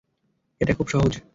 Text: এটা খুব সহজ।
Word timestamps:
এটা 0.61 0.73
খুব 0.73 0.87
সহজ। 0.87 1.21